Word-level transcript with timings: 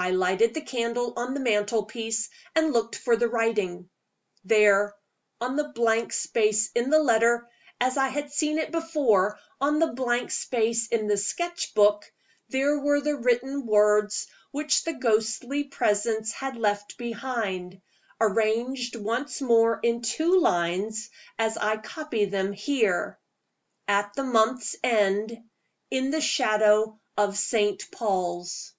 I 0.00 0.10
lighted 0.10 0.54
the 0.54 0.60
candle 0.60 1.12
on 1.16 1.34
the 1.34 1.40
mantel 1.40 1.82
piece, 1.84 2.30
and 2.54 2.72
looked 2.72 2.94
for 2.94 3.16
the 3.16 3.26
writing. 3.28 3.90
There, 4.44 4.94
on 5.40 5.56
the 5.56 5.70
blank 5.70 6.12
space 6.12 6.70
in 6.76 6.90
the 6.90 7.00
letter, 7.00 7.48
as 7.80 7.96
I 7.96 8.06
had 8.06 8.30
seen 8.32 8.58
it 8.58 8.70
before 8.70 9.40
on 9.60 9.80
the 9.80 9.88
blank 9.94 10.30
space 10.30 10.86
in 10.86 11.08
the 11.08 11.16
sketch 11.16 11.74
book 11.74 12.04
there 12.48 12.78
were 12.78 13.00
the 13.00 13.16
written 13.16 13.66
words 13.66 14.28
which 14.52 14.84
the 14.84 14.92
ghostly 14.92 15.64
Presence 15.64 16.30
had 16.30 16.56
left 16.56 16.96
behind 16.96 17.74
it; 17.74 17.82
arranged 18.20 18.94
once 18.94 19.40
more 19.40 19.80
in 19.82 20.00
two 20.02 20.38
lines, 20.38 21.10
as 21.40 21.56
I 21.56 21.76
copy 21.76 22.24
them 22.26 22.52
here: 22.52 23.18
At 23.88 24.14
the 24.14 24.22
month's 24.22 24.76
end, 24.84 25.36
In 25.90 26.12
the 26.12 26.20
shadow 26.20 27.00
of 27.16 27.36
Saint 27.36 27.90
Paul's. 27.90 28.74